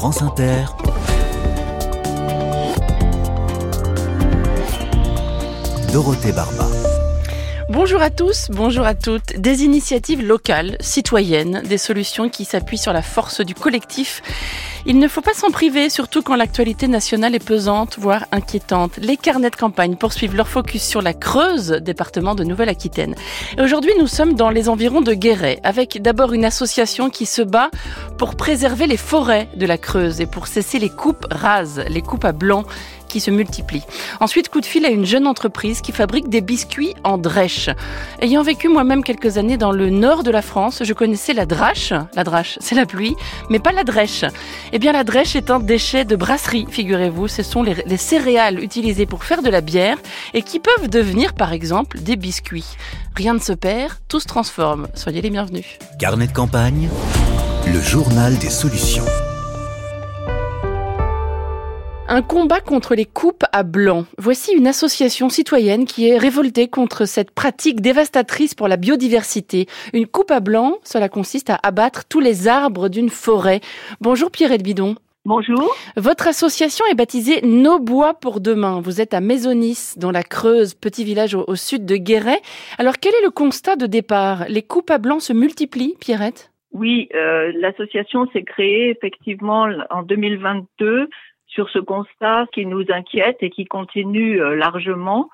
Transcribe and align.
France 0.00 0.22
Inter. 0.22 0.64
Dorothée 5.92 6.32
Barba. 6.32 6.66
Bonjour 7.68 8.00
à 8.00 8.08
tous, 8.08 8.48
bonjour 8.50 8.86
à 8.86 8.94
toutes. 8.94 9.36
Des 9.36 9.62
initiatives 9.64 10.22
locales, 10.22 10.78
citoyennes, 10.80 11.60
des 11.68 11.76
solutions 11.76 12.30
qui 12.30 12.46
s'appuient 12.46 12.78
sur 12.78 12.94
la 12.94 13.02
force 13.02 13.42
du 13.42 13.54
collectif. 13.54 14.22
Il 14.86 14.98
ne 14.98 15.08
faut 15.08 15.20
pas 15.20 15.34
s'en 15.34 15.50
priver, 15.50 15.90
surtout 15.90 16.22
quand 16.22 16.36
l'actualité 16.36 16.88
nationale 16.88 17.34
est 17.34 17.44
pesante, 17.44 17.98
voire 17.98 18.24
inquiétante. 18.32 18.96
Les 18.96 19.18
carnets 19.18 19.50
de 19.50 19.56
campagne 19.56 19.96
poursuivent 19.96 20.34
leur 20.34 20.48
focus 20.48 20.82
sur 20.82 21.02
la 21.02 21.12
Creuse, 21.12 21.68
département 21.82 22.34
de 22.34 22.44
Nouvelle-Aquitaine. 22.44 23.14
Et 23.58 23.62
aujourd'hui, 23.62 23.92
nous 23.98 24.06
sommes 24.06 24.34
dans 24.34 24.48
les 24.48 24.70
environs 24.70 25.02
de 25.02 25.12
Guéret, 25.12 25.60
avec 25.64 26.00
d'abord 26.00 26.32
une 26.32 26.46
association 26.46 27.10
qui 27.10 27.26
se 27.26 27.42
bat 27.42 27.70
pour 28.16 28.36
préserver 28.36 28.86
les 28.86 28.96
forêts 28.96 29.48
de 29.54 29.66
la 29.66 29.76
Creuse 29.76 30.20
et 30.22 30.26
pour 30.26 30.46
cesser 30.46 30.78
les 30.78 30.88
coupes 30.88 31.26
rases, 31.30 31.84
les 31.88 32.02
coupes 32.02 32.24
à 32.24 32.32
blanc 32.32 32.64
qui 33.10 33.20
se 33.20 33.30
multiplient. 33.30 33.84
Ensuite, 34.20 34.48
coup 34.48 34.60
de 34.60 34.66
fil 34.66 34.86
à 34.86 34.88
une 34.88 35.04
jeune 35.04 35.26
entreprise 35.26 35.80
qui 35.80 35.92
fabrique 35.92 36.28
des 36.28 36.40
biscuits 36.40 36.94
en 37.04 37.18
drèche. 37.18 37.68
Ayant 38.20 38.42
vécu 38.42 38.68
moi-même 38.68 39.04
quelques 39.04 39.36
années 39.36 39.56
dans 39.56 39.72
le 39.72 39.90
nord 39.90 40.22
de 40.22 40.30
la 40.30 40.42
France, 40.42 40.82
je 40.84 40.92
connaissais 40.94 41.34
la 41.34 41.46
drache. 41.46 41.92
La 42.14 42.24
drache, 42.24 42.58
c'est 42.60 42.74
la 42.74 42.86
pluie, 42.86 43.16
mais 43.50 43.58
pas 43.58 43.72
la 43.72 43.84
drèche. 43.84 44.24
Eh 44.72 44.78
bien, 44.78 44.92
la 44.92 45.04
drèche 45.04 45.36
est 45.36 45.50
un 45.50 45.60
déchet 45.60 46.04
de 46.04 46.16
brasserie, 46.16 46.66
figurez-vous. 46.70 47.28
Ce 47.28 47.42
sont 47.42 47.62
les, 47.62 47.74
les 47.84 47.96
céréales 47.96 48.62
utilisées 48.62 49.06
pour 49.06 49.24
faire 49.24 49.42
de 49.42 49.50
la 49.50 49.60
bière 49.60 49.98
et 50.32 50.42
qui 50.42 50.60
peuvent 50.60 50.88
devenir, 50.88 51.34
par 51.34 51.52
exemple, 51.52 51.98
des 52.00 52.16
biscuits. 52.16 52.76
Rien 53.16 53.34
ne 53.34 53.40
se 53.40 53.52
perd, 53.52 53.94
tout 54.08 54.20
se 54.20 54.26
transforme. 54.26 54.88
Soyez 54.94 55.20
les 55.20 55.30
bienvenus. 55.30 55.66
Carnet 55.98 56.28
de 56.28 56.32
campagne, 56.32 56.88
le 57.66 57.80
journal 57.80 58.38
des 58.38 58.50
solutions. 58.50 59.04
Un 62.12 62.22
combat 62.22 62.58
contre 62.58 62.96
les 62.96 63.04
coupes 63.04 63.44
à 63.52 63.62
blanc. 63.62 64.04
Voici 64.18 64.52
une 64.52 64.66
association 64.66 65.28
citoyenne 65.28 65.84
qui 65.84 66.08
est 66.08 66.18
révoltée 66.18 66.66
contre 66.66 67.04
cette 67.04 67.30
pratique 67.30 67.80
dévastatrice 67.80 68.56
pour 68.56 68.66
la 68.66 68.76
biodiversité. 68.76 69.66
Une 69.92 70.08
coupe 70.08 70.32
à 70.32 70.40
blanc, 70.40 70.78
cela 70.82 71.08
consiste 71.08 71.50
à 71.50 71.60
abattre 71.62 72.08
tous 72.08 72.18
les 72.18 72.48
arbres 72.48 72.88
d'une 72.88 73.10
forêt. 73.10 73.60
Bonjour 74.00 74.32
Pierrette 74.32 74.64
Bidon. 74.64 74.96
Bonjour. 75.24 75.72
Votre 75.96 76.26
association 76.26 76.84
est 76.90 76.96
baptisée 76.96 77.42
Nos 77.42 77.78
Bois 77.78 78.14
pour 78.14 78.40
demain. 78.40 78.80
Vous 78.80 79.00
êtes 79.00 79.14
à 79.14 79.20
Maisonis, 79.20 79.94
dans 79.96 80.10
la 80.10 80.24
Creuse, 80.24 80.74
petit 80.74 81.04
village 81.04 81.36
au, 81.36 81.44
au 81.46 81.54
sud 81.54 81.86
de 81.86 81.94
Guéret. 81.94 82.40
Alors 82.78 82.94
quel 83.00 83.14
est 83.14 83.24
le 83.24 83.30
constat 83.30 83.76
de 83.76 83.86
départ? 83.86 84.46
Les 84.48 84.62
coupes 84.62 84.90
à 84.90 84.98
blanc 84.98 85.20
se 85.20 85.32
multiplient, 85.32 85.94
Pierrette? 86.00 86.50
Oui, 86.72 87.08
euh, 87.14 87.52
l'association 87.56 88.28
s'est 88.32 88.44
créée 88.44 88.90
effectivement 88.90 89.68
en 89.90 90.02
2022 90.02 91.08
sur 91.50 91.68
ce 91.70 91.78
constat 91.78 92.46
qui 92.52 92.64
nous 92.64 92.84
inquiète 92.88 93.38
et 93.40 93.50
qui 93.50 93.66
continue 93.66 94.40
euh, 94.40 94.54
largement. 94.56 95.28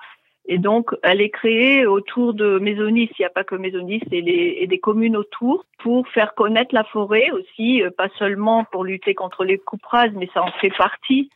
Et 0.49 0.57
donc, 0.57 0.95
elle 1.03 1.21
est 1.21 1.29
créée 1.29 1.85
autour 1.85 2.33
de 2.33 2.57
Maisonis, 2.59 3.09
il 3.11 3.21
n'y 3.21 3.25
a 3.25 3.29
pas 3.29 3.43
que 3.43 3.55
Maisonis 3.55 4.01
et, 4.11 4.65
des 4.65 4.79
communes 4.79 5.17
autour, 5.17 5.65
pour 5.79 6.07
faire 6.07 6.33
connaître 6.35 6.73
la 6.73 6.85
forêt 6.85 7.29
aussi, 7.31 7.83
euh, 7.83 7.91
pas 7.91 8.09
seulement 8.17 8.63
pour 8.65 8.83
lutter 8.83 9.13
contre 9.13 9.43
les 9.43 9.57
coupes 9.57 9.85
rases, 9.85 10.13
mais 10.15 10.29
ça 10.33 10.43
en 10.43 10.51
fait 10.59 10.71
partie. 10.77 11.29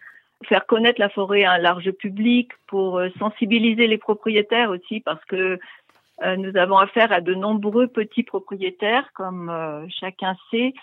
Faire 0.45 0.65
connaître 0.65 0.99
la 0.99 1.09
forêt 1.09 1.43
à 1.43 1.53
un 1.53 1.57
large 1.59 1.91
public, 1.91 2.49
pour 2.67 2.97
euh, 2.97 3.09
sensibiliser 3.19 3.85
les 3.85 3.99
propriétaires 3.99 4.71
aussi, 4.71 4.99
parce 4.99 5.23
que 5.25 5.59
nous 6.37 6.55
avons 6.55 6.77
affaire 6.77 7.11
à 7.11 7.19
de 7.19 7.33
nombreux 7.33 7.87
petits 7.87 8.21
propriétaires, 8.21 9.09
comme 9.15 9.51
chacun 9.89 10.35
sait, 10.51 10.75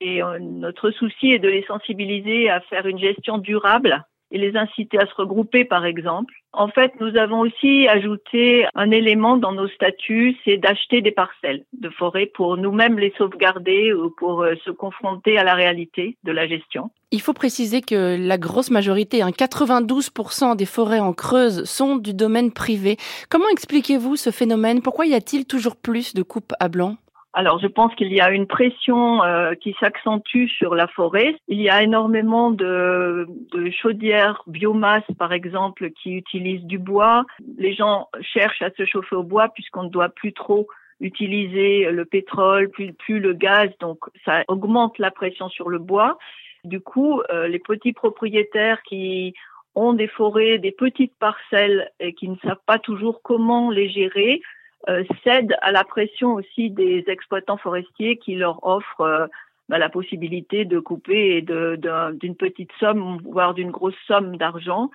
et 0.00 0.22
euh, 0.22 0.38
notre 0.40 0.90
souci 0.90 1.32
est 1.32 1.38
de 1.38 1.48
les 1.48 1.64
sensibiliser 1.64 2.50
à 2.50 2.60
faire 2.60 2.86
une 2.86 2.98
gestion 2.98 3.38
durable 3.38 4.04
et 4.30 4.38
les 4.38 4.56
inciter 4.56 4.98
à 4.98 5.06
se 5.06 5.14
regrouper, 5.14 5.64
par 5.64 5.86
exemple. 5.86 6.34
En 6.52 6.68
fait, 6.68 6.92
nous 7.00 7.16
avons 7.16 7.40
aussi 7.40 7.86
ajouté 7.86 8.66
un 8.74 8.90
élément 8.90 9.36
dans 9.36 9.52
nos 9.52 9.68
statuts, 9.68 10.36
c'est 10.44 10.56
d'acheter 10.56 11.02
des 11.02 11.12
parcelles 11.12 11.64
de 11.72 11.88
forêt 11.88 12.26
pour 12.26 12.56
nous-mêmes 12.56 12.98
les 12.98 13.12
sauvegarder 13.16 13.92
ou 13.92 14.10
pour 14.10 14.42
euh, 14.42 14.54
se 14.64 14.70
confronter 14.70 15.38
à 15.38 15.44
la 15.44 15.54
réalité 15.54 16.16
de 16.24 16.32
la 16.32 16.48
gestion. 16.48 16.90
Il 17.12 17.20
faut 17.20 17.32
préciser 17.32 17.80
que 17.80 18.16
la 18.18 18.38
grosse 18.38 18.72
majorité, 18.72 19.22
hein, 19.22 19.30
92% 19.30 20.56
des 20.56 20.66
forêts 20.66 21.00
en 21.00 21.12
Creuse 21.12 21.64
sont 21.64 21.96
du 21.96 22.12
domaine 22.12 22.52
privé. 22.52 22.96
Comment 23.30 23.48
expliquez-vous 23.52 24.16
ce 24.16 24.30
phénomène? 24.30 24.82
Pourquoi 24.82 25.06
y 25.06 25.14
a-t-il 25.14 25.46
toujours 25.46 25.76
plus 25.76 26.12
de 26.12 26.24
coupes 26.24 26.54
à 26.58 26.68
blanc? 26.68 26.96
Alors, 27.36 27.58
je 27.58 27.66
pense 27.66 27.92
qu'il 27.96 28.12
y 28.12 28.20
a 28.20 28.30
une 28.30 28.46
pression 28.46 29.24
euh, 29.24 29.54
qui 29.54 29.74
s'accentue 29.80 30.46
sur 30.46 30.76
la 30.76 30.86
forêt. 30.86 31.34
Il 31.48 31.60
y 31.60 31.68
a 31.68 31.82
énormément 31.82 32.52
de, 32.52 33.26
de, 33.52 33.70
chaudières 33.70 34.44
biomasse, 34.46 35.02
par 35.18 35.32
exemple, 35.32 35.90
qui 35.90 36.12
utilisent 36.12 36.64
du 36.64 36.78
bois. 36.78 37.24
Les 37.58 37.74
gens 37.74 38.08
cherchent 38.20 38.62
à 38.62 38.70
se 38.70 38.86
chauffer 38.86 39.16
au 39.16 39.24
bois 39.24 39.48
puisqu'on 39.48 39.82
ne 39.82 39.88
doit 39.88 40.10
plus 40.10 40.32
trop 40.32 40.68
utiliser 41.00 41.90
le 41.90 42.04
pétrole, 42.04 42.70
plus, 42.70 42.92
plus 42.92 43.18
le 43.18 43.32
gaz. 43.32 43.68
Donc, 43.80 43.98
ça 44.24 44.44
augmente 44.46 44.98
la 45.00 45.10
pression 45.10 45.48
sur 45.48 45.68
le 45.68 45.80
bois. 45.80 46.18
Du 46.62 46.80
coup, 46.80 47.20
euh, 47.30 47.48
les 47.48 47.58
petits 47.58 47.92
propriétaires 47.92 48.80
qui 48.82 49.34
ont 49.74 49.92
des 49.92 50.06
forêts, 50.06 50.58
des 50.58 50.70
petites 50.70 51.16
parcelles 51.18 51.90
et 51.98 52.14
qui 52.14 52.28
ne 52.28 52.36
savent 52.44 52.62
pas 52.64 52.78
toujours 52.78 53.22
comment 53.22 53.70
les 53.70 53.88
gérer, 53.88 54.40
euh, 54.88 55.04
cèdent 55.22 55.56
à 55.62 55.72
la 55.72 55.84
pression 55.84 56.34
aussi 56.34 56.70
des 56.70 57.04
exploitants 57.08 57.56
forestiers 57.56 58.18
qui 58.18 58.34
leur 58.34 58.64
offrent 58.66 59.00
euh, 59.00 59.26
bah, 59.68 59.78
la 59.78 59.88
possibilité 59.88 60.64
de 60.64 60.78
couper 60.78 61.40
d'une 61.42 62.36
petite 62.36 62.70
somme, 62.78 63.18
voire 63.24 63.54
d'une 63.54 63.70
grosse 63.70 63.98
somme 64.06 64.36
d'argent. 64.36 64.90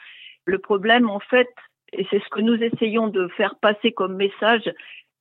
Le 0.46 0.60
problème, 0.60 1.10
en 1.10 1.20
fait, 1.20 1.50
et 1.94 2.06
c'est 2.10 2.22
ce 2.24 2.30
que 2.30 2.42
nous 2.42 2.62
essayons 2.62 3.08
de 3.08 3.28
faire 3.30 3.56
passer 3.56 3.92
comme 3.92 4.16
message, 4.16 4.72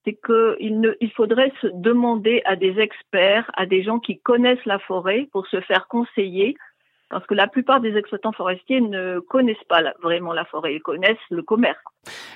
c'est 0.04 0.18
qu'il 0.24 0.96
il 1.00 1.10
faudrait 1.12 1.52
se 1.60 1.66
demander 1.68 2.42
à 2.44 2.56
des 2.56 2.78
experts, 2.78 3.50
à 3.54 3.66
des 3.66 3.82
gens 3.82 3.98
qui 3.98 4.18
connaissent 4.18 4.64
la 4.66 4.78
forêt 4.78 5.28
pour 5.32 5.46
se 5.46 5.60
faire 5.62 5.88
conseiller 5.88 6.56
parce 7.10 7.26
que 7.26 7.34
la 7.34 7.46
plupart 7.46 7.80
des 7.80 7.96
exploitants 7.96 8.32
forestiers 8.32 8.80
ne 8.80 9.20
connaissent 9.20 9.56
pas 9.68 9.82
vraiment 10.02 10.32
la 10.32 10.44
forêt, 10.44 10.74
ils 10.74 10.82
connaissent 10.82 11.16
le 11.30 11.42
commerce. 11.42 11.78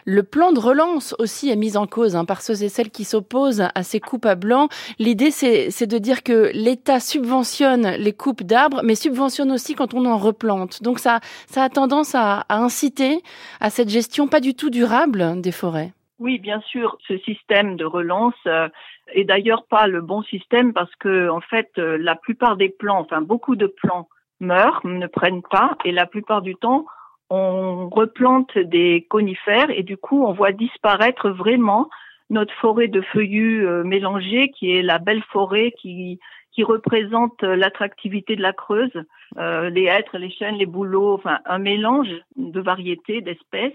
Le 0.05 0.23
plan 0.23 0.53
de 0.53 0.59
relance 0.59 1.15
aussi 1.19 1.51
est 1.51 1.57
mis 1.57 1.77
en 1.77 1.87
cause 1.87 2.17
hein, 2.17 2.25
par 2.25 2.43
ceux 2.43 2.63
et 2.63 2.69
celles 2.69 2.91
qui 2.91 3.05
s'opposent 3.05 3.69
à 3.75 3.83
ces 3.83 4.01
coupes 4.01 4.27
à 4.27 4.35
blanc. 4.35 4.69
L'idée, 4.99 5.31
c'est 5.31 5.87
de 5.87 5.99
dire 5.99 6.23
que 6.23 6.51
l'État 6.55 7.01
subventionne 7.01 7.91
les 7.99 8.13
coupes 8.13 8.43
d'arbres, 8.43 8.81
mais 8.85 8.95
subventionne 8.95 9.53
aussi 9.53 9.75
quand 9.75 9.95
on 9.95 10.05
en 10.07 10.19
replante. 10.19 10.83
Donc 10.83 10.99
ça, 10.99 11.21
ça 11.47 11.63
a 11.63 11.69
tendance 11.69 12.15
à, 12.15 12.45
à 12.49 12.57
inciter 12.59 13.21
à 13.61 13.71
cette 13.71 13.89
gestion 13.89 14.29
pas 14.29 14.41
du 14.41 14.55
tout 14.55 14.71
durable 14.71 15.41
des 15.41 15.53
forêts. 15.53 15.93
Oui, 16.23 16.39
bien 16.39 16.61
sûr, 16.61 16.99
ce 17.09 17.19
système 17.19 17.77
de 17.77 17.85
relance 17.85 18.35
euh, 18.47 18.69
est 19.09 19.25
d'ailleurs 19.25 19.67
pas 19.67 19.89
le 19.89 20.01
bon 20.01 20.23
système 20.23 20.73
parce 20.73 20.95
que, 20.97 21.29
en 21.29 21.41
fait, 21.41 21.71
euh, 21.79 21.99
la 21.99 22.15
plupart 22.15 22.57
des 22.57 22.69
plans, 22.69 23.01
enfin 23.01 23.21
beaucoup 23.23 23.57
de 23.57 23.67
plans 23.67 24.09
meurent, 24.43 24.81
ne 24.85 25.07
prennent 25.07 25.43
pas, 25.43 25.77
et 25.85 25.93
la 25.93 26.07
plupart 26.07 26.43
du 26.43 26.55
temps, 26.57 26.85
on 27.31 27.89
replante 27.89 28.59
des 28.59 29.07
conifères 29.09 29.71
et 29.71 29.83
du 29.83 29.97
coup, 29.97 30.25
on 30.25 30.35
voit 30.35 30.53
disparaître 30.53 31.31
vraiment 31.31 31.89
notre 32.29 32.53
forêt 32.55 32.89
de 32.89 33.01
feuillus 33.01 33.67
euh, 33.67 33.85
mélangés, 33.85 34.51
qui 34.51 34.77
est 34.77 34.83
la 34.83 34.99
belle 34.99 35.23
forêt 35.33 35.73
qui 35.73 36.19
qui 36.53 36.65
représente 36.65 37.43
l'attractivité 37.43 38.37
de 38.37 38.43
la 38.43 38.53
Creuse, 38.53 39.05
euh, 39.39 39.71
les 39.71 39.85
hêtres, 39.85 40.19
les 40.19 40.31
chênes, 40.31 40.57
les 40.57 40.67
bouleaux, 40.67 41.15
enfin 41.15 41.39
un 41.47 41.59
mélange 41.59 42.13
de 42.37 42.61
variétés, 42.61 43.23
d'espèces. 43.23 43.73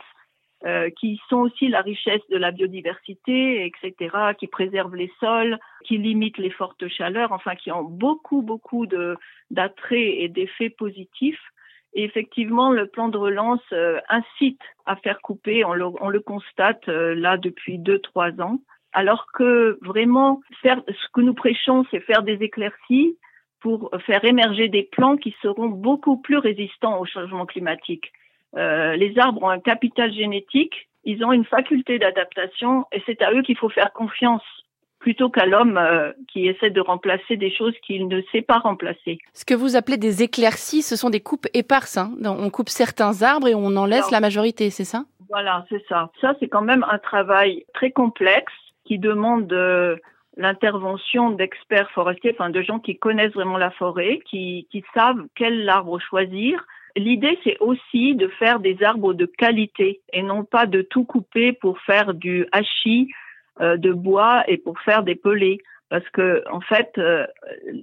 Euh, 0.67 0.89
qui 0.89 1.21
sont 1.29 1.37
aussi 1.37 1.69
la 1.69 1.79
richesse 1.79 2.27
de 2.29 2.35
la 2.35 2.51
biodiversité, 2.51 3.65
etc., 3.65 4.33
qui 4.37 4.47
préservent 4.47 4.95
les 4.95 5.09
sols, 5.17 5.57
qui 5.85 5.97
limitent 5.97 6.39
les 6.39 6.49
fortes 6.49 6.89
chaleurs, 6.89 7.31
enfin 7.31 7.55
qui 7.55 7.71
ont 7.71 7.83
beaucoup, 7.83 8.41
beaucoup 8.41 8.85
d'attraits 8.85 10.15
et 10.17 10.27
d'effets 10.27 10.69
positifs. 10.69 11.39
Et 11.93 12.03
effectivement, 12.03 12.71
le 12.71 12.85
plan 12.85 13.07
de 13.07 13.17
relance 13.17 13.61
euh, 13.71 14.01
incite 14.09 14.59
à 14.85 14.97
faire 14.97 15.21
couper, 15.21 15.63
on 15.63 15.73
le, 15.73 15.85
on 16.01 16.09
le 16.09 16.19
constate 16.19 16.89
euh, 16.89 17.15
là 17.15 17.37
depuis 17.37 17.77
deux, 17.77 17.99
trois 17.99 18.31
ans, 18.41 18.59
alors 18.91 19.27
que 19.33 19.79
vraiment, 19.81 20.41
faire, 20.61 20.81
ce 20.89 21.07
que 21.13 21.21
nous 21.21 21.33
prêchons, 21.33 21.85
c'est 21.91 22.01
faire 22.01 22.23
des 22.23 22.43
éclaircies 22.43 23.17
pour 23.61 23.89
faire 24.05 24.25
émerger 24.25 24.67
des 24.67 24.83
plants 24.83 25.15
qui 25.15 25.33
seront 25.41 25.69
beaucoup 25.69 26.17
plus 26.17 26.37
résistants 26.37 26.99
au 26.99 27.05
changement 27.05 27.45
climatique. 27.45 28.11
Euh, 28.57 28.95
les 28.95 29.17
arbres 29.17 29.43
ont 29.43 29.49
un 29.49 29.59
capital 29.59 30.11
génétique, 30.13 30.89
ils 31.03 31.23
ont 31.23 31.31
une 31.31 31.45
faculté 31.45 31.99
d'adaptation 31.99 32.85
et 32.91 33.01
c'est 33.05 33.21
à 33.21 33.31
eux 33.31 33.41
qu'il 33.41 33.57
faut 33.57 33.69
faire 33.69 33.93
confiance 33.93 34.43
plutôt 34.99 35.29
qu'à 35.29 35.45
l'homme 35.45 35.77
euh, 35.77 36.11
qui 36.27 36.47
essaie 36.47 36.71
de 36.71 36.81
remplacer 36.81 37.37
des 37.37 37.53
choses 37.53 37.75
qu'il 37.85 38.07
ne 38.07 38.21
sait 38.31 38.41
pas 38.41 38.57
remplacer. 38.57 39.19
Ce 39.33 39.45
que 39.45 39.53
vous 39.53 39.75
appelez 39.75 39.97
des 39.97 40.23
éclaircies, 40.23 40.81
ce 40.81 40.95
sont 40.95 41.11
des 41.11 41.19
coupes 41.19 41.47
éparses. 41.53 41.97
Hein 41.97 42.13
on 42.25 42.49
coupe 42.49 42.69
certains 42.69 43.21
arbres 43.21 43.47
et 43.47 43.55
on 43.55 43.75
en 43.75 43.85
laisse 43.85 44.09
la 44.11 44.19
majorité, 44.19 44.69
c'est 44.71 44.85
ça? 44.85 45.03
Voilà, 45.29 45.65
c'est 45.69 45.85
ça. 45.87 46.09
Ça, 46.19 46.33
c'est 46.39 46.47
quand 46.47 46.61
même 46.61 46.85
un 46.89 46.97
travail 46.97 47.63
très 47.73 47.91
complexe 47.91 48.53
qui 48.85 48.97
demande 48.97 49.53
l'intervention 50.37 51.31
d'experts 51.31 51.91
forestiers, 51.91 52.35
enfin 52.37 52.49
de 52.49 52.61
gens 52.61 52.79
qui 52.79 52.97
connaissent 52.97 53.33
vraiment 53.33 53.57
la 53.57 53.71
forêt, 53.71 54.19
qui, 54.29 54.67
qui 54.71 54.83
savent 54.93 55.25
quel 55.35 55.67
arbre 55.67 55.99
choisir. 55.99 56.65
L'idée, 56.97 57.37
c'est 57.43 57.57
aussi 57.59 58.15
de 58.15 58.27
faire 58.27 58.59
des 58.59 58.81
arbres 58.83 59.13
de 59.13 59.25
qualité 59.25 60.01
et 60.11 60.23
non 60.23 60.43
pas 60.43 60.65
de 60.65 60.81
tout 60.81 61.05
couper 61.05 61.53
pour 61.53 61.79
faire 61.81 62.13
du 62.13 62.47
hachis 62.51 63.09
euh, 63.61 63.77
de 63.77 63.93
bois 63.93 64.43
et 64.47 64.57
pour 64.57 64.79
faire 64.81 65.03
des 65.03 65.15
pelés. 65.15 65.59
Parce 65.89 66.07
que, 66.09 66.43
en 66.51 66.59
fait, 66.59 66.91
euh, 66.97 67.25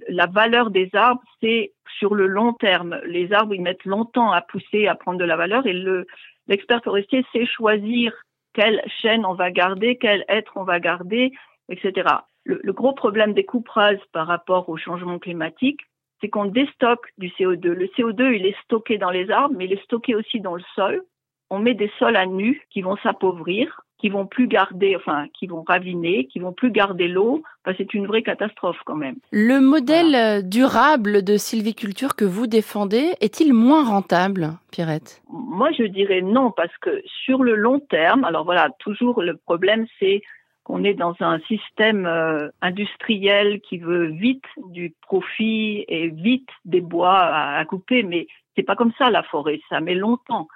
la 0.09 0.27
valeur 0.27 0.69
des 0.69 0.89
arbres, 0.93 1.23
c'est 1.41 1.71
sur 1.97 2.13
le 2.13 2.27
long 2.27 2.53
terme. 2.53 2.99
Les 3.05 3.31
arbres, 3.33 3.55
ils 3.55 3.61
mettent 3.61 3.85
longtemps 3.85 4.31
à 4.31 4.41
pousser, 4.41 4.87
à 4.87 4.95
prendre 4.95 5.17
de 5.17 5.25
la 5.25 5.37
valeur 5.37 5.65
et 5.65 5.73
le, 5.73 6.05
l'expert 6.47 6.83
forestier 6.83 7.25
sait 7.31 7.45
choisir 7.45 8.13
quelle 8.53 8.81
chaîne 9.01 9.25
on 9.25 9.33
va 9.33 9.51
garder, 9.51 9.97
quel 9.97 10.23
être 10.29 10.53
on 10.55 10.63
va 10.63 10.79
garder, 10.79 11.31
etc. 11.69 12.09
Le, 12.43 12.73
gros 12.73 12.93
problème 12.93 13.33
des 13.33 13.43
coupes 13.43 13.69
rases 13.69 14.03
par 14.11 14.27
rapport 14.27 14.69
au 14.69 14.77
changement 14.77 15.19
climatique, 15.19 15.81
c'est 16.21 16.29
qu'on 16.29 16.45
déstocke 16.45 17.11
du 17.17 17.29
CO2. 17.29 17.69
Le 17.69 17.87
CO2, 17.97 18.33
il 18.35 18.45
est 18.45 18.59
stocké 18.63 18.97
dans 18.97 19.11
les 19.11 19.29
arbres, 19.29 19.55
mais 19.57 19.65
il 19.65 19.73
est 19.73 19.83
stocké 19.83 20.15
aussi 20.15 20.39
dans 20.39 20.55
le 20.55 20.63
sol. 20.75 21.03
On 21.49 21.59
met 21.59 21.73
des 21.73 21.91
sols 21.99 22.15
à 22.15 22.25
nu 22.25 22.61
qui 22.71 22.81
vont 22.81 22.97
s'appauvrir 22.97 23.85
qui 24.05 24.09
vont 24.09 24.25
plus 24.25 24.47
garder, 24.47 24.95
enfin, 24.95 25.27
qui 25.33 25.47
vont 25.47 25.63
raviner, 25.65 26.27
qui 26.27 26.39
vont 26.39 26.53
plus 26.53 26.71
garder 26.71 27.07
l'eau. 27.07 27.43
c'est 27.77 27.93
une 27.93 28.07
vraie 28.07 28.23
catastrophe 28.23 28.77
quand 28.85 28.95
même. 28.95 29.15
Le 29.31 29.59
modèle 29.59 30.15
euh, 30.15 30.41
durable 30.41 31.23
de 31.23 31.37
sylviculture 31.37 32.15
que 32.15 32.25
vous 32.25 32.47
défendez 32.47 33.13
est-il 33.21 33.53
moins 33.53 33.83
rentable, 33.83 34.51
Pierrette? 34.71 35.21
Moi, 35.29 35.71
je 35.71 35.83
dirais 35.83 36.21
non, 36.21 36.51
parce 36.51 36.75
que 36.81 37.01
sur 37.25 37.43
le 37.43 37.55
long 37.55 37.79
terme, 37.79 38.25
alors 38.25 38.45
voilà, 38.45 38.69
toujours 38.79 39.21
le 39.21 39.37
problème, 39.37 39.85
c'est 39.99 40.21
qu'on 40.65 40.83
est 40.83 40.95
dans 40.95 41.15
un 41.19 41.39
système 41.41 42.07
euh, 42.07 42.49
industriel 42.61 43.61
qui 43.61 43.77
veut 43.77 44.07
vite 44.07 44.43
du 44.71 44.93
profit 45.03 45.85
et 45.87 46.09
vite 46.09 46.49
des 46.65 46.81
bois 46.81 47.19
à, 47.19 47.63
couper, 47.65 48.01
mais 48.01 48.27
c'est 48.55 48.63
pas 48.63 48.75
comme 48.75 48.91
ça 48.97 49.11
la 49.11 49.23
forêt, 49.23 49.61
ça 49.69 49.79
met 49.79 49.93
longtemps. 49.93 50.47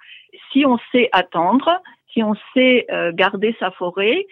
Si 0.51 0.65
on 0.65 0.79
sait 0.91 1.09
attendre, 1.11 1.81
si 2.11 2.23
on 2.23 2.33
sait 2.53 2.87
euh, 2.91 3.11
garder 3.13 3.55
sa 3.59 3.69
forêt, 3.69 4.25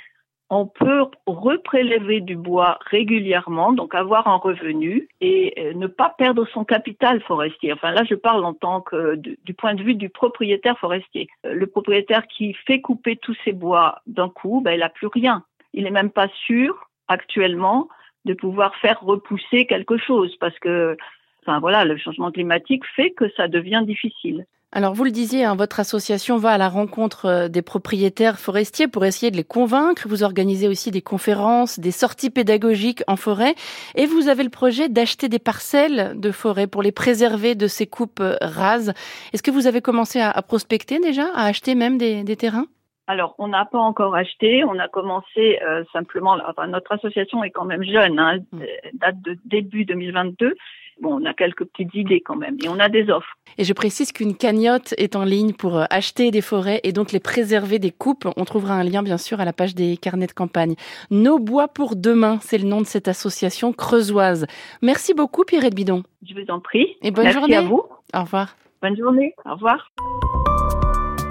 on 0.49 0.65
peut 0.65 1.05
reprélever 1.27 2.21
du 2.21 2.35
bois 2.35 2.79
régulièrement, 2.89 3.71
donc 3.71 3.93
avoir 3.93 4.27
un 4.27 4.37
revenu 4.37 5.07
et 5.21 5.53
euh, 5.59 5.73
ne 5.73 5.85
pas 5.85 6.15
perdre 6.17 6.47
son 6.53 6.63
capital 6.63 7.21
forestier. 7.21 7.71
Enfin 7.71 7.91
là, 7.91 8.03
je 8.09 8.15
parle 8.15 8.43
en 8.45 8.53
tant 8.53 8.81
que 8.81 9.15
du, 9.15 9.53
point 9.53 9.75
de 9.75 9.83
vue 9.83 9.95
du 9.95 10.09
propriétaire 10.09 10.79
forestier. 10.79 11.27
Le 11.43 11.67
propriétaire 11.67 12.25
qui 12.27 12.53
fait 12.65 12.81
couper 12.81 13.15
tous 13.17 13.37
ses 13.45 13.53
bois 13.53 14.01
d'un 14.07 14.29
coup, 14.29 14.61
ben, 14.63 14.71
il 14.71 14.79
n'a 14.79 14.89
plus 14.89 15.07
rien. 15.07 15.43
Il 15.73 15.83
n'est 15.83 15.91
même 15.91 16.11
pas 16.11 16.27
sûr 16.45 16.89
actuellement 17.07 17.87
de 18.25 18.33
pouvoir 18.33 18.75
faire 18.75 18.99
repousser 19.01 19.65
quelque 19.65 19.97
chose 19.97 20.35
parce 20.39 20.57
que, 20.59 20.97
enfin 21.43 21.59
voilà, 21.59 21.85
le 21.85 21.97
changement 21.97 22.31
climatique 22.31 22.83
fait 22.95 23.11
que 23.11 23.29
ça 23.37 23.47
devient 23.47 23.83
difficile. 23.85 24.45
Alors 24.73 24.93
vous 24.93 25.05
le 25.05 25.11
disiez, 25.11 25.45
hein, 25.45 25.55
votre 25.55 25.79
association 25.79 26.35
va 26.35 26.49
à 26.49 26.57
la 26.57 26.67
rencontre 26.67 27.25
euh, 27.25 27.47
des 27.47 27.61
propriétaires 27.61 28.37
forestiers 28.37 28.89
pour 28.89 29.05
essayer 29.05 29.31
de 29.31 29.37
les 29.37 29.45
convaincre. 29.45 30.07
Vous 30.09 30.23
organisez 30.23 30.67
aussi 30.67 30.91
des 30.91 31.01
conférences, 31.01 31.79
des 31.79 31.91
sorties 31.91 32.29
pédagogiques 32.29 33.01
en 33.07 33.15
forêt 33.15 33.55
et 33.95 34.05
vous 34.05 34.27
avez 34.27 34.43
le 34.43 34.49
projet 34.49 34.89
d'acheter 34.89 35.29
des 35.29 35.39
parcelles 35.39 36.19
de 36.19 36.31
forêt 36.31 36.67
pour 36.67 36.83
les 36.83 36.91
préserver 36.91 37.55
de 37.55 37.67
ces 37.67 37.87
coupes 37.87 38.19
euh, 38.19 38.35
rases. 38.41 38.93
Est-ce 39.31 39.41
que 39.41 39.51
vous 39.51 39.67
avez 39.67 39.79
commencé 39.79 40.19
à, 40.19 40.41
prospecter 40.41 40.99
déjà, 40.99 41.27
à 41.33 41.45
acheter 41.45 41.73
même 41.73 41.97
des, 41.97 42.35
terrains? 42.35 42.67
Alors, 43.09 43.35
on 43.37 43.47
n'a 43.47 43.63
pas 43.63 43.79
encore 43.79 44.15
acheté. 44.15 44.65
On 44.65 44.77
a 44.79 44.89
commencé 44.89 45.59
euh, 45.65 45.85
simplement. 45.93 46.37
Enfin, 46.45 46.67
notre 46.67 46.91
association 46.91 47.41
est 47.41 47.51
quand 47.51 47.63
même 47.63 47.85
jeune, 47.85 48.19
hein, 48.19 48.39
mmh. 48.51 48.59
date 48.95 49.21
de 49.21 49.37
début 49.45 49.85
2022 49.85 50.55
bon, 51.01 51.21
on 51.21 51.25
a 51.25 51.33
quelques 51.33 51.65
petites 51.65 51.93
idées 51.93 52.21
quand 52.21 52.35
même 52.35 52.57
et 52.63 52.69
on 52.69 52.79
a 52.79 52.89
des 52.89 53.09
offres. 53.09 53.37
Et 53.57 53.63
je 53.63 53.73
précise 53.73 54.11
qu'une 54.11 54.35
cagnotte 54.35 54.93
est 54.97 55.15
en 55.15 55.23
ligne 55.23 55.53
pour 55.53 55.77
euh, 55.77 55.85
acheter 55.89 56.31
des 56.31 56.41
forêts 56.41 56.79
et 56.83 56.91
donc 56.91 57.11
les 57.11 57.19
préserver 57.19 57.79
des 57.79 57.91
coupes. 57.91 58.27
On 58.37 58.45
trouvera 58.45 58.75
un 58.75 58.83
lien 58.83 59.03
bien 59.03 59.17
sûr 59.17 59.39
à 59.39 59.45
la 59.45 59.53
page 59.53 59.75
des 59.75 59.97
carnets 59.97 60.27
de 60.27 60.31
campagne. 60.31 60.75
Nos 61.09 61.39
bois 61.39 61.67
pour 61.67 61.95
demain, 61.95 62.39
c'est 62.41 62.57
le 62.57 62.67
nom 62.67 62.81
de 62.81 62.85
cette 62.85 63.07
association 63.07 63.73
creusoise. 63.73 64.45
Merci 64.81 65.13
beaucoup 65.13 65.43
Pierre 65.43 65.69
Bidon. 65.69 66.03
Je 66.27 66.33
vous 66.33 66.49
en 66.49 66.59
prie. 66.59 66.97
Et 67.01 67.11
bonne 67.11 67.31
journée 67.31 67.55
à 67.55 67.61
vous. 67.61 67.83
Au 68.13 68.21
revoir. 68.21 68.55
Bonne 68.81 68.97
journée. 68.97 69.33
Au 69.45 69.53
revoir. 69.53 69.91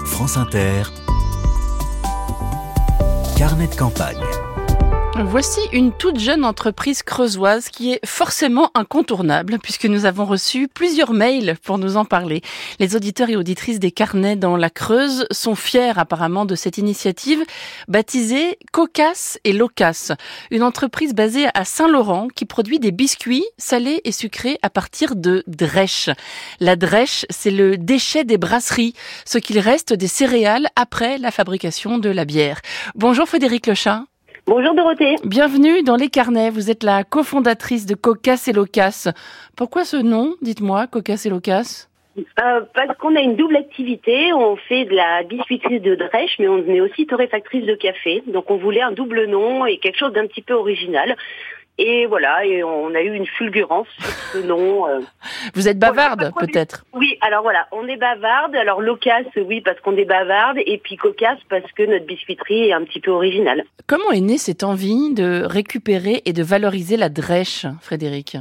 France 0.05 0.37
Inter. 0.37 0.83
Carnet 3.37 3.67
de 3.67 3.75
campagne. 3.75 4.36
Voici 5.25 5.59
une 5.73 5.91
toute 5.91 6.19
jeune 6.19 6.45
entreprise 6.45 7.01
creusoise 7.01 7.69
qui 7.69 7.91
est 7.91 8.05
forcément 8.05 8.69
incontournable 8.75 9.57
puisque 9.61 9.85
nous 9.85 10.05
avons 10.05 10.25
reçu 10.25 10.67
plusieurs 10.67 11.11
mails 11.11 11.57
pour 11.63 11.79
nous 11.79 11.97
en 11.97 12.05
parler. 12.05 12.41
Les 12.79 12.95
auditeurs 12.95 13.29
et 13.29 13.35
auditrices 13.35 13.79
des 13.79 13.89
carnets 13.91 14.35
dans 14.35 14.55
la 14.55 14.69
Creuse 14.69 15.25
sont 15.31 15.55
fiers 15.55 15.97
apparemment 15.97 16.45
de 16.45 16.53
cette 16.53 16.77
initiative 16.77 17.43
baptisée 17.87 18.59
Cocas 18.71 19.37
et 19.43 19.53
Locas, 19.53 20.13
une 20.51 20.63
entreprise 20.63 21.15
basée 21.15 21.47
à 21.55 21.65
Saint-Laurent 21.65 22.27
qui 22.27 22.45
produit 22.45 22.79
des 22.79 22.91
biscuits 22.91 23.45
salés 23.57 24.01
et 24.03 24.11
sucrés 24.11 24.59
à 24.61 24.69
partir 24.69 25.15
de 25.15 25.43
drèche. 25.47 26.11
La 26.59 26.75
drèche, 26.75 27.25
c'est 27.31 27.51
le 27.51 27.75
déchet 27.77 28.23
des 28.23 28.37
brasseries, 28.37 28.93
ce 29.25 29.39
qu'il 29.39 29.57
reste 29.57 29.93
des 29.93 30.07
céréales 30.07 30.67
après 30.75 31.17
la 31.17 31.31
fabrication 31.31 31.97
de 31.97 32.09
la 32.09 32.23
bière. 32.23 32.61
Bonjour 32.93 33.27
Frédéric 33.27 33.65
Lechat. 33.65 34.03
Bonjour 34.47 34.73
Dorothée. 34.75 35.15
Bienvenue 35.25 35.83
dans 35.83 35.97
les 35.97 36.07
carnets. 36.07 36.49
Vous 36.49 36.71
êtes 36.71 36.83
la 36.83 37.03
cofondatrice 37.03 37.85
de 37.85 37.95
Cocas 37.95 38.45
et 38.47 38.53
Locas. 38.53 39.11
Pourquoi 39.57 39.83
ce 39.83 39.97
nom 39.97 40.35
Dites-moi, 40.41 40.87
Cocas 40.87 41.21
et 41.25 41.29
Locas? 41.29 41.89
Euh, 42.17 42.61
parce 42.73 42.97
qu'on 42.97 43.17
a 43.17 43.19
une 43.19 43.35
double 43.35 43.57
activité. 43.57 44.31
On 44.31 44.55
fait 44.55 44.85
de 44.85 44.95
la 44.95 45.23
biscuiterie 45.23 45.81
de 45.81 45.95
drèche, 45.95 46.37
mais 46.39 46.47
on 46.47 46.65
est 46.65 46.79
aussi 46.79 47.05
torréfactrice 47.05 47.65
de 47.65 47.75
café. 47.75 48.23
Donc 48.25 48.49
on 48.49 48.55
voulait 48.55 48.81
un 48.81 48.93
double 48.93 49.25
nom 49.25 49.65
et 49.65 49.79
quelque 49.79 49.99
chose 49.99 50.13
d'un 50.13 50.27
petit 50.27 50.41
peu 50.41 50.53
original. 50.53 51.17
Et 51.79 52.07
voilà, 52.07 52.43
et 52.45 52.63
on 52.63 52.93
a 52.95 53.01
eu 53.01 53.13
une 53.13 53.27
fulgurance 53.27 53.87
sur 53.99 54.09
ce 54.33 54.37
nom. 54.39 54.87
Euh. 54.87 54.99
Vous 55.53 55.67
êtes 55.67 55.77
bavarde, 55.77 56.31
peut-être? 56.39 56.85
Oui, 56.93 57.17
alors 57.21 57.43
voilà, 57.43 57.67
on 57.71 57.87
est 57.87 57.97
bavarde. 57.97 58.55
Alors 58.55 58.81
locasse, 58.81 59.27
oui, 59.35 59.61
parce 59.61 59.79
qu'on 59.81 59.95
est 59.95 60.05
bavarde, 60.05 60.57
et 60.65 60.79
puis 60.79 60.95
cocasse, 60.97 61.39
parce 61.49 61.71
que 61.73 61.83
notre 61.83 62.05
biscuiterie 62.05 62.69
est 62.69 62.73
un 62.73 62.83
petit 62.83 62.99
peu 62.99 63.11
originale. 63.11 63.63
Comment 63.85 64.11
est 64.11 64.21
née 64.21 64.39
cette 64.39 64.63
envie 64.63 65.13
de 65.13 65.43
récupérer 65.45 66.23
et 66.25 66.33
de 66.33 66.43
valoriser 66.43 66.97
la 66.97 67.09
drèche, 67.09 67.67
Frédéric? 67.81 68.37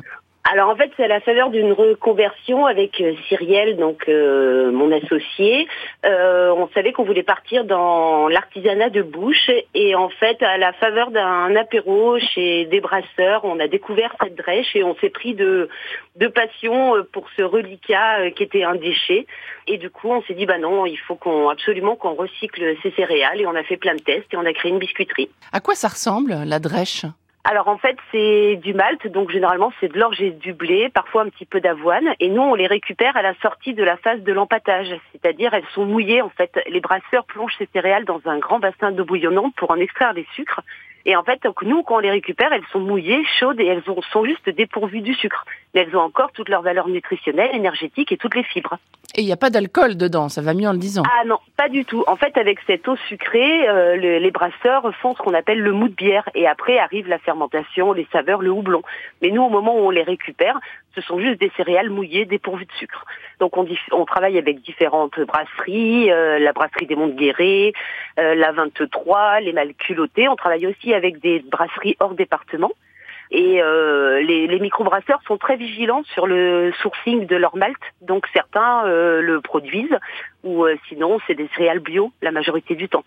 Alors 0.53 0.69
en 0.69 0.77
fait, 0.77 0.93
c'est 0.97 1.05
à 1.05 1.09
la 1.09 1.21
faveur 1.21 1.51
d'une 1.51 1.73
reconversion 1.73 2.67
avec 2.67 3.01
euh, 3.01 3.15
Cyrielle, 3.29 3.77
donc 3.77 4.05
euh, 4.09 4.71
mon 4.71 4.93
associé. 4.93 5.67
Euh, 6.05 6.53
on 6.57 6.69
savait 6.69 6.93
qu'on 6.93 7.05
voulait 7.05 7.25
partir 7.25 7.65
dans 7.65 8.29
l'artisanat 8.29 8.91
de 8.91 9.03
bouche 9.03 9.51
et 9.75 9.95
en 9.97 10.09
fait, 10.09 10.41
à 10.43 10.57
la 10.57 10.73
faveur 10.75 11.11
d'un 11.11 11.57
apéro 11.57 12.19
chez 12.19 12.67
des 12.67 12.81
brasseurs, 12.81 13.45
on 13.45 13.59
a 13.59 13.67
découvert 13.67 14.15
cette 14.23 14.37
drèche 14.37 14.77
et 14.77 14.85
on 14.85 14.95
s'est 14.97 15.11
pris 15.11 15.35
de, 15.35 15.69
passion 16.35 17.05
pour 17.13 17.27
ce 17.37 17.43
reliquat 17.43 18.31
qui 18.33 18.43
était 18.43 18.63
un 18.63 18.75
déchet. 18.75 19.27
Et 19.67 19.79
du 19.79 19.91
coup, 19.91 20.11
on 20.11 20.23
s'est 20.23 20.35
dit 20.35 20.47
bah 20.47 20.59
non, 20.59 20.87
il 20.87 20.99
faut 20.99 21.17
qu'on 21.17 21.49
absolument 21.49 21.97
qu'on 21.97 22.15
recycle 22.15 22.77
ces 22.83 22.91
céréales 22.93 23.41
et 23.41 23.47
on 23.47 23.55
a 23.55 23.63
fait 23.63 23.77
plein 23.77 23.95
de 23.95 24.03
tests 24.03 24.33
et 24.33 24.37
on 24.37 24.45
a 24.45 24.53
créé 24.53 24.71
une 24.71 24.79
biscuiterie. 24.79 25.31
À 25.53 25.61
quoi 25.61 25.75
ça 25.75 25.89
ressemble 25.89 26.37
la 26.45 26.59
drèche? 26.59 27.05
Alors 27.49 27.69
en 27.69 27.79
fait 27.79 27.97
c'est 28.11 28.57
du 28.57 28.75
malt, 28.75 29.07
donc 29.07 29.31
généralement 29.31 29.73
c'est 29.79 29.87
de 29.87 29.97
l'orge 29.97 30.21
et 30.21 30.33
du 30.33 30.53
blé, 30.53 30.89
parfois 30.93 31.23
un 31.23 31.29
petit 31.29 31.47
peu 31.47 31.61
d'avoine, 31.61 32.09
et 32.19 32.29
nous 32.29 32.43
on 32.43 32.57
les 32.57 32.67
récupère 32.67 33.17
à 33.17 33.23
la 33.23 33.35
sortie 33.41 33.73
de 33.73 33.85
la 33.85 33.97
phase 33.97 34.21
de 34.23 34.33
l'empâtage, 34.33 34.89
c'est-à-dire 35.13 35.55
elles 35.55 35.67
sont 35.73 35.87
mouillées 35.87 36.23
en 36.23 36.29
fait. 36.31 36.59
Les 36.69 36.81
brasseurs 36.81 37.25
plongent 37.25 37.55
ces 37.57 37.69
céréales 37.73 38.05
dans 38.05 38.21
un 38.25 38.39
grand 38.39 38.59
bassin 38.59 38.91
d'eau 38.91 39.05
bouillonnante 39.05 39.55
pour 39.55 39.71
en 39.71 39.77
extraire 39.77 40.13
les 40.13 40.27
sucres, 40.35 40.63
et 41.05 41.15
en 41.15 41.23
fait 41.23 41.41
donc 41.45 41.63
nous 41.63 41.85
quand 41.85 41.97
on 41.97 42.01
les 42.01 42.11
récupère 42.11 42.53
elles 42.53 42.67
sont 42.73 42.81
mouillées, 42.81 43.25
chaudes 43.39 43.61
et 43.61 43.67
elles 43.67 43.85
sont 43.85 44.25
juste 44.25 44.51
dépourvues 44.51 45.03
du 45.03 45.15
sucre, 45.15 45.45
mais 45.77 45.83
elles 45.83 45.95
ont 45.95 46.01
encore 46.01 46.33
toute 46.33 46.49
leur 46.49 46.63
valeur 46.63 46.89
nutritionnelle, 46.89 47.55
énergétique 47.55 48.11
et 48.11 48.17
toutes 48.17 48.35
les 48.35 48.43
fibres. 48.43 48.79
Et 49.15 49.21
il 49.21 49.27
n'y 49.27 49.33
a 49.33 49.37
pas 49.37 49.51
d'alcool 49.51 49.97
dedans, 49.97 50.31
ça 50.31 50.41
va 50.41 50.55
mieux 50.55 50.67
en 50.67 50.73
le 50.73 50.79
disant. 50.79 51.03
Ah 51.07 51.25
non, 51.27 51.39
pas 51.57 51.69
du 51.69 51.85
tout. 51.85 52.03
En 52.07 52.17
fait, 52.17 52.37
avec 52.39 52.59
cette 52.67 52.89
eau 52.89 52.97
sucrée, 53.09 53.69
euh, 53.69 53.97
les 53.97 54.31
brasseurs 54.31 54.91
font 54.97 55.15
ce 55.15 55.19
qu'on 55.19 55.35
appelle 55.35 55.61
le 55.61 55.73
mou 55.73 55.89
de 55.89 55.95
bière. 55.95 56.29
Et 56.35 56.47
après 56.47 56.79
arrive 56.79 57.09
la 57.09 57.19
fermentation, 57.19 57.93
les 57.93 58.07
saveurs, 58.11 58.41
le 58.41 58.51
houblon. 58.51 58.83
Mais 59.21 59.31
nous, 59.31 59.43
au 59.43 59.51
moment 59.51 59.75
où 59.77 59.81
on 59.81 59.91
les 59.91 60.03
récupère, 60.03 60.59
ce 60.95 61.03
sont 61.03 61.21
juste 61.21 61.39
des 61.41 61.53
céréales 61.59 61.91
mouillées 61.91 62.25
dépourvues 62.25 62.65
de 62.65 62.73
sucre. 62.73 63.05
Donc 63.39 63.57
on, 63.59 63.67
on 63.93 64.05
travaille 64.07 64.39
avec 64.39 64.63
différentes 64.63 65.21
brasseries, 65.21 66.11
euh, 66.11 66.39
la 66.39 66.53
brasserie 66.53 66.87
des 66.87 66.97
Monts 66.97 67.15
Guéret, 67.15 67.75
euh, 68.19 68.35
la 68.35 68.53
23, 68.53 69.41
les 69.41 69.53
Malculottés. 69.53 70.29
On 70.29 70.37
travaille 70.37 70.67
aussi 70.67 70.95
avec 70.95 71.21
des 71.21 71.41
brasseries 71.41 71.97
hors 72.01 72.15
département. 72.15 72.73
Et 73.31 73.61
euh, 73.61 74.21
les, 74.23 74.47
les 74.47 74.61
microbrasseurs 74.61 75.21
sont 75.27 75.37
très 75.37 75.57
vigilants 75.57 76.05
sur 76.15 76.27
le 76.27 76.73
sourcing 76.81 77.27
de 77.27 77.37
leur 77.37 77.57
malt, 77.57 77.77
donc 78.01 78.27
certains 78.33 78.87
euh, 78.87 79.21
le 79.21 79.41
produisent, 79.41 79.99
ou 80.45 80.65
euh, 80.65 80.77
sinon 80.89 81.19
c'est 81.27 81.35
des 81.35 81.49
céréales 81.57 81.81
bio 81.81 82.13
la 82.23 82.31
majorité 82.31 82.75
du 82.77 82.89
temps. 82.89 83.05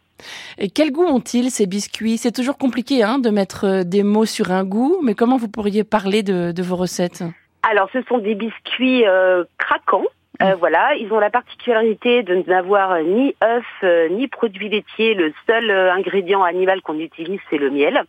Et 0.58 0.70
quel 0.70 0.92
goût 0.92 1.06
ont-ils 1.06 1.50
ces 1.52 1.68
biscuits? 1.68 2.18
C'est 2.18 2.34
toujours 2.34 2.58
compliqué 2.58 3.02
hein, 3.02 3.20
de 3.20 3.30
mettre 3.30 3.66
euh, 3.66 3.84
des 3.84 4.04
mots 4.04 4.26
sur 4.26 4.52
un 4.52 4.66
goût, 4.66 5.00
mais 5.04 5.16
comment 5.16 5.38
vous 5.38 5.50
pourriez 5.50 5.84
parler 5.84 6.22
de, 6.22 6.52
de 6.52 6.64
vos 6.64 6.76
recettes? 6.76 7.24
Alors 7.64 7.90
ce 7.94 8.02
sont 8.04 8.18
des 8.18 8.36
biscuits 8.36 9.06
euh, 9.06 9.46
craquants. 9.58 10.06
Euh, 10.42 10.56
voilà, 10.56 10.96
ils 10.96 11.12
ont 11.12 11.20
la 11.20 11.30
particularité 11.30 12.24
de 12.24 12.44
n'avoir 12.48 13.02
ni 13.04 13.36
œufs 13.44 13.64
euh, 13.84 14.08
ni 14.08 14.30
produits 14.30 14.70
laitiers. 14.70 15.14
Le 15.14 15.34
seul 15.46 15.70
euh, 15.70 15.92
ingrédient 15.92 16.44
animal 16.44 16.82
qu'on 16.82 16.98
utilise, 16.98 17.42
c'est 17.50 17.58
le 17.58 17.70
miel. 17.70 18.04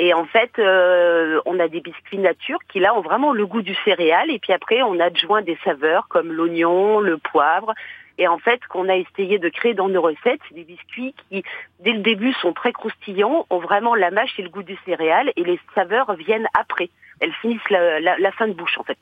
Et 0.00 0.14
en 0.14 0.24
fait, 0.26 0.52
euh, 0.60 1.40
on 1.44 1.58
a 1.58 1.66
des 1.66 1.80
biscuits 1.80 2.18
nature 2.18 2.58
qui 2.72 2.78
là 2.78 2.94
ont 2.94 3.00
vraiment 3.00 3.32
le 3.32 3.44
goût 3.46 3.62
du 3.62 3.74
céréal. 3.84 4.30
Et 4.30 4.38
puis 4.38 4.52
après, 4.52 4.80
on 4.82 5.00
adjoint 5.00 5.42
des 5.42 5.58
saveurs 5.64 6.06
comme 6.08 6.32
l'oignon, 6.32 7.00
le 7.00 7.18
poivre. 7.18 7.74
Et 8.16 8.28
en 8.28 8.38
fait, 8.38 8.60
qu'on 8.68 8.88
a 8.88 8.94
essayé 8.96 9.38
de 9.40 9.48
créer 9.48 9.74
dans 9.74 9.88
nos 9.88 10.00
recettes, 10.00 10.40
c'est 10.48 10.54
des 10.54 10.64
biscuits 10.64 11.14
qui, 11.28 11.42
dès 11.80 11.92
le 11.92 12.00
début, 12.00 12.32
sont 12.34 12.52
très 12.52 12.72
croustillants, 12.72 13.46
ont 13.50 13.58
vraiment 13.58 13.94
la 13.96 14.10
mâche 14.12 14.38
et 14.38 14.42
le 14.42 14.48
goût 14.48 14.62
du 14.62 14.76
céréal, 14.84 15.32
et 15.36 15.42
les 15.44 15.58
saveurs 15.74 16.12
viennent 16.14 16.48
après. 16.58 16.90
Elles 17.20 17.32
finissent 17.42 17.70
la, 17.70 17.98
la- 18.00 18.18
la 18.18 18.32
fin 18.32 18.46
de 18.48 18.52
bouche, 18.54 18.78
en 18.78 18.84
fait. 18.84 18.98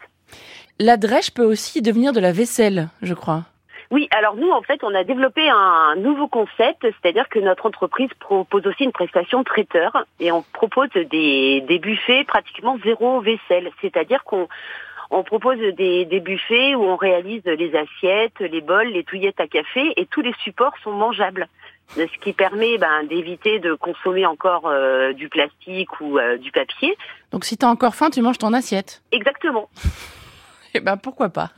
La 0.79 0.97
drèche 0.97 1.31
peut 1.31 1.45
aussi 1.45 1.81
devenir 1.83 2.13
de 2.15 2.21
la 2.21 2.33
vaisselle, 2.33 2.89
je 3.03 3.15
crois. 3.15 3.43
Oui, 3.91 4.09
alors 4.11 4.37
nous, 4.37 4.51
en 4.51 4.63
fait, 4.63 4.83
on 4.83 4.95
a 4.95 5.05
développé 5.05 5.49
un 5.49 5.95
nouveau 5.97 6.29
concept, 6.29 6.83
c'est-à-dire 6.83 7.29
que 7.29 7.39
notre 7.39 7.67
entreprise 7.67 8.11
propose 8.19 8.67
aussi 8.67 8.85
une 8.85 8.93
prestation 8.93 9.45
traiteur 9.45 10.05
et 10.21 10.33
on 10.33 10.43
propose 10.43 10.91
des, 10.91 11.61
des 11.61 11.79
buffets 11.79 12.25
pratiquement 12.25 12.79
zéro 12.85 13.21
vaisselle, 13.21 13.71
c'est-à-dire 13.81 14.25
qu'on 14.25 14.49
on 15.11 15.23
propose 15.23 15.59
des, 15.59 16.05
des 16.05 16.21
buffets 16.21 16.75
où 16.75 16.83
on 16.83 16.97
réalise 16.97 17.45
les 17.45 17.77
assiettes, 17.77 18.41
les 18.41 18.61
bols, 18.61 18.89
les 18.89 19.05
touillettes 19.05 19.41
à 19.41 19.47
café 19.47 19.93
et 19.97 20.07
tous 20.07 20.21
les 20.21 20.35
supports 20.43 20.75
sont 20.83 20.93
mangeables. 20.93 21.47
Ce 21.95 22.19
qui 22.21 22.33
permet 22.33 22.79
ben, 22.79 23.05
d'éviter 23.09 23.61
de 23.61 23.75
consommer 23.75 24.27
encore 24.27 24.67
euh, 24.67 25.13
du 25.13 25.29
plastique 25.29 26.01
ou 26.01 26.19
euh, 26.19 26.37
du 26.37 26.51
papier. 26.51 26.97
Donc 27.31 27.45
si 27.45 27.57
t'as 27.57 27.69
encore 27.69 27.95
faim, 27.95 28.11
tu 28.11 28.21
manges 28.23 28.39
ton 28.39 28.53
assiette. 28.53 29.03
Exactement. 29.13 29.69
Eh 30.77 30.81
ben 30.81 30.97
pourquoi 30.97 31.29
pas 31.31 31.51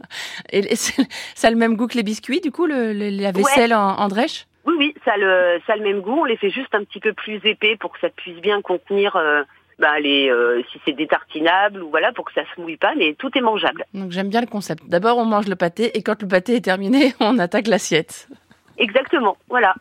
Et 0.51 0.75
ça 0.77 1.49
a 1.49 1.51
le 1.51 1.57
même 1.57 1.77
goût 1.77 1.87
que 1.87 1.97
les 1.97 2.03
biscuits, 2.03 2.41
du 2.41 2.51
coup, 2.53 2.67
le, 2.67 2.93
le- 2.93 3.11
la 3.11 3.33
vaisselle 3.33 3.75
en, 3.75 3.97
en 3.99 4.09
drèche? 4.09 4.47
Oui, 4.65 4.75
oui, 4.79 4.95
ça 5.05 5.13
a, 5.13 5.17
le, 5.17 5.61
ça 5.67 5.73
a 5.73 5.77
le 5.77 5.83
même 5.83 6.01
goût. 6.01 6.21
On 6.21 6.25
les 6.25 6.37
fait 6.37 6.51
juste 6.51 6.75
un 6.75 6.85
petit 6.85 7.01
peu 7.01 7.13
plus 7.13 7.41
épais 7.45 7.77
pour 7.81 7.93
que 7.93 7.99
ça 8.01 8.09
puisse 8.11 8.37
bien 8.41 8.61
contenir 8.61 9.17
euh, 9.17 9.43
bah, 9.79 9.99
les, 10.01 10.29
euh, 10.29 10.63
si 10.71 10.79
c'est 10.85 10.93
détartinable 10.93 11.83
ou 11.83 11.89
voilà, 11.91 12.13
pour 12.13 12.25
que 12.27 12.33
ça 12.35 12.43
se 12.55 12.61
mouille 12.61 12.77
pas, 12.77 12.95
mais 12.97 13.15
tout 13.19 13.31
est 13.37 13.41
mangeable. 13.41 13.85
Donc 13.95 14.11
j'aime 14.13 14.29
bien 14.29 14.41
le 14.43 14.47
concept. 14.47 14.83
D'abord, 14.87 15.17
on 15.19 15.25
mange 15.25 15.49
le 15.49 15.57
pâté 15.57 15.97
et 15.97 16.03
quand 16.03 16.21
le 16.21 16.29
pâté 16.29 16.57
est 16.57 16.61
terminé, 16.65 17.15
on 17.21 17.39
attaque 17.39 17.67
l'assiette. 17.67 18.29
Exactement, 18.77 19.37
voilà. 19.49 19.75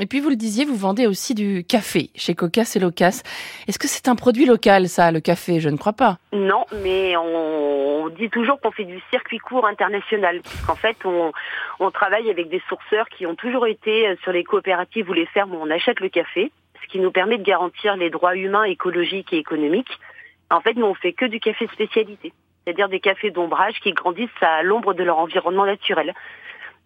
Et 0.00 0.06
puis 0.06 0.18
vous 0.18 0.28
le 0.28 0.36
disiez, 0.36 0.64
vous 0.64 0.74
vendez 0.74 1.06
aussi 1.06 1.34
du 1.34 1.64
café 1.64 2.10
chez 2.16 2.34
Cocas 2.34 2.72
et 2.74 2.80
Locas. 2.80 3.22
Est-ce 3.68 3.78
que 3.78 3.86
c'est 3.86 4.08
un 4.08 4.16
produit 4.16 4.44
local, 4.44 4.88
ça, 4.88 5.12
le 5.12 5.20
café? 5.20 5.60
Je 5.60 5.68
ne 5.68 5.76
crois 5.76 5.92
pas. 5.92 6.18
Non, 6.32 6.64
mais 6.82 7.16
on, 7.16 8.08
dit 8.08 8.28
toujours 8.28 8.60
qu'on 8.60 8.70
fait 8.70 8.84
du 8.84 9.00
circuit 9.10 9.38
court 9.38 9.66
international, 9.66 10.40
puisqu'en 10.42 10.74
fait, 10.74 10.96
on, 11.04 11.32
on 11.80 11.90
travaille 11.90 12.28
avec 12.30 12.48
des 12.48 12.62
sourceurs 12.68 13.08
qui 13.08 13.26
ont 13.26 13.34
toujours 13.34 13.66
été 13.66 14.08
euh, 14.08 14.16
sur 14.22 14.32
les 14.32 14.44
coopératives 14.44 15.08
ou 15.08 15.12
les 15.12 15.26
fermes 15.26 15.54
où 15.54 15.58
on 15.60 15.70
achète 15.70 16.00
le 16.00 16.08
café, 16.08 16.50
ce 16.82 16.88
qui 16.88 16.98
nous 16.98 17.10
permet 17.10 17.38
de 17.38 17.42
garantir 17.42 17.96
les 17.96 18.10
droits 18.10 18.36
humains, 18.36 18.64
écologiques 18.64 19.32
et 19.32 19.38
économiques. 19.38 19.98
En 20.50 20.60
fait, 20.60 20.74
nous, 20.74 20.86
on 20.86 20.94
fait 20.94 21.12
que 21.12 21.24
du 21.24 21.40
café 21.40 21.66
spécialité, 21.72 22.32
c'est-à-dire 22.64 22.88
des 22.88 23.00
cafés 23.00 23.30
d'ombrage 23.30 23.80
qui 23.80 23.92
grandissent 23.92 24.28
à 24.40 24.62
l'ombre 24.62 24.94
de 24.94 25.02
leur 25.02 25.18
environnement 25.18 25.66
naturel. 25.66 26.14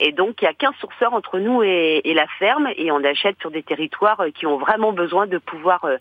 Et 0.00 0.12
donc, 0.12 0.40
il 0.40 0.44
y 0.44 0.48
a 0.48 0.54
15 0.54 0.74
sourceurs 0.80 1.12
entre 1.12 1.38
nous 1.38 1.62
et, 1.62 2.12
la 2.14 2.26
ferme, 2.38 2.68
et 2.76 2.92
on 2.92 3.02
achète 3.02 3.36
sur 3.40 3.50
des 3.50 3.62
territoires 3.62 4.20
euh, 4.20 4.30
qui 4.30 4.46
ont 4.46 4.56
vraiment 4.56 4.92
besoin 4.92 5.26
de 5.26 5.38
pouvoir 5.38 5.84
euh, 5.84 5.96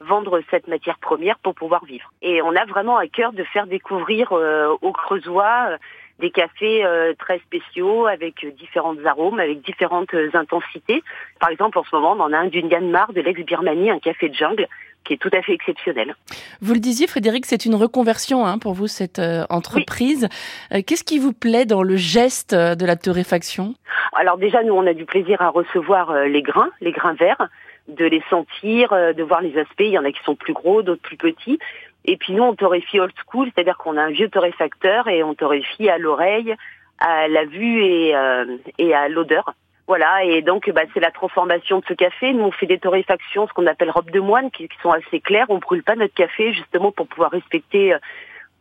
vendre 0.00 0.40
cette 0.50 0.68
matière 0.68 0.98
première 0.98 1.38
pour 1.38 1.54
pouvoir 1.54 1.84
vivre. 1.84 2.12
Et 2.22 2.42
on 2.42 2.54
a 2.54 2.64
vraiment 2.66 2.98
à 2.98 3.06
cœur 3.06 3.32
de 3.32 3.42
faire 3.44 3.66
découvrir 3.66 4.32
euh, 4.32 4.76
aux 4.82 4.92
Creusois 4.92 5.70
euh, 5.70 5.78
des 6.18 6.30
cafés 6.32 6.84
très 7.16 7.38
spéciaux 7.38 8.06
avec 8.06 8.44
différentes 8.56 8.98
arômes, 9.06 9.38
avec 9.38 9.60
différentes 9.60 10.12
intensités. 10.34 11.00
Par 11.38 11.48
exemple, 11.48 11.78
en 11.78 11.84
ce 11.84 11.94
moment, 11.94 12.16
on 12.18 12.20
en 12.20 12.32
a 12.32 12.38
un 12.38 12.48
du 12.48 12.60
Myanmar, 12.60 13.12
de 13.12 13.20
l'ex-Birmanie, 13.20 13.92
un 13.92 14.00
café 14.00 14.28
de 14.28 14.34
jungle 14.34 14.66
qui 15.04 15.14
est 15.14 15.16
tout 15.16 15.30
à 15.32 15.42
fait 15.42 15.52
exceptionnel. 15.52 16.14
Vous 16.60 16.74
le 16.74 16.80
disiez, 16.80 17.06
Frédéric, 17.06 17.46
c'est 17.46 17.64
une 17.64 17.74
reconversion 17.74 18.44
hein, 18.44 18.58
pour 18.58 18.74
vous, 18.74 18.86
cette 18.86 19.18
euh, 19.18 19.44
entreprise. 19.48 20.28
Euh, 20.72 20.82
Qu'est-ce 20.86 21.04
qui 21.04 21.18
vous 21.18 21.32
plaît 21.32 21.64
dans 21.64 21.82
le 21.82 21.96
geste 21.96 22.52
euh, 22.52 22.74
de 22.74 22.84
la 22.84 22.96
torréfaction? 22.96 23.74
Alors 24.12 24.36
déjà, 24.36 24.62
nous, 24.62 24.74
on 24.74 24.86
a 24.86 24.94
du 24.94 25.04
plaisir 25.04 25.40
à 25.40 25.48
recevoir 25.48 26.10
euh, 26.10 26.26
les 26.26 26.42
grains, 26.42 26.70
les 26.80 26.92
grains 26.92 27.14
verts, 27.14 27.48
de 27.88 28.04
les 28.04 28.22
sentir, 28.28 28.92
euh, 28.92 29.12
de 29.12 29.22
voir 29.22 29.40
les 29.40 29.56
aspects. 29.58 29.80
Il 29.80 29.92
y 29.92 29.98
en 29.98 30.04
a 30.04 30.12
qui 30.12 30.22
sont 30.24 30.36
plus 30.36 30.52
gros, 30.52 30.82
d'autres 30.82 31.02
plus 31.02 31.16
petits. 31.16 31.58
Et 32.04 32.16
puis 32.16 32.32
nous, 32.32 32.42
on 32.42 32.54
torréfie 32.54 33.00
old 33.00 33.12
school, 33.26 33.50
c'est-à-dire 33.54 33.76
qu'on 33.76 33.96
a 33.96 34.02
un 34.02 34.10
vieux 34.10 34.28
torréfacteur 34.28 35.08
et 35.08 35.22
on 35.22 35.34
torréfie 35.34 35.88
à 35.88 35.98
l'oreille, 35.98 36.54
à 36.98 37.28
la 37.28 37.44
vue 37.44 37.84
et, 37.84 38.16
euh, 38.16 38.56
et 38.78 38.94
à 38.94 39.08
l'odeur. 39.08 39.54
Voilà, 39.88 40.22
et 40.22 40.42
donc 40.42 40.70
bah, 40.70 40.82
c'est 40.94 41.00
la 41.00 41.10
transformation 41.10 41.78
de 41.80 41.84
ce 41.88 41.94
café. 41.94 42.32
Nous, 42.34 42.44
on 42.44 42.52
fait 42.52 42.66
des 42.66 42.78
torréfactions, 42.78 43.48
ce 43.48 43.52
qu'on 43.54 43.66
appelle 43.66 43.90
robes 43.90 44.10
de 44.10 44.20
moine, 44.20 44.50
qui, 44.50 44.68
qui 44.68 44.76
sont 44.82 44.90
assez 44.90 45.18
claires. 45.20 45.46
On 45.48 45.58
brûle 45.58 45.82
pas 45.82 45.96
notre 45.96 46.12
café 46.14 46.52
justement 46.52 46.92
pour 46.92 47.06
pouvoir 47.08 47.30
respecter 47.30 47.94
euh, 47.94 47.98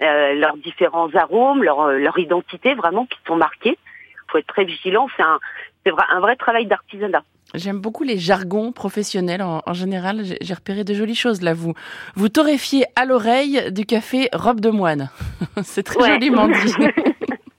euh, 0.03 0.33
leurs 0.35 0.55
différents 0.57 1.13
arômes, 1.15 1.63
leur, 1.63 1.81
euh, 1.81 1.97
leur 1.97 2.17
identité 2.17 2.73
vraiment 2.75 3.05
qui 3.05 3.19
sont 3.27 3.35
marqués. 3.35 3.77
Il 3.77 4.31
faut 4.31 4.37
être 4.37 4.47
très 4.47 4.63
vigilant. 4.63 5.07
C'est 5.17 5.23
un, 5.23 5.39
c'est 5.85 5.91
un 6.09 6.19
vrai 6.21 6.37
travail 6.37 6.65
d'artisanat. 6.65 7.23
J'aime 7.53 7.79
beaucoup 7.79 8.03
les 8.03 8.17
jargons 8.17 8.71
professionnels 8.71 9.41
en, 9.41 9.61
en 9.65 9.73
général. 9.73 10.21
J'ai- 10.23 10.37
J'ai 10.41 10.53
repéré 10.53 10.83
de 10.85 10.93
jolies 10.93 11.15
choses 11.15 11.41
là. 11.41 11.53
Vous 11.53 11.73
vous 12.15 12.29
torréfiez 12.29 12.85
à 12.95 13.03
l'oreille 13.05 13.71
du 13.73 13.85
café 13.85 14.29
robe 14.33 14.61
de 14.61 14.69
moine. 14.69 15.09
c'est 15.63 15.83
très 15.83 15.99
Ouais. 16.01 16.07
joliment 16.13 16.47
dit. 16.47 16.73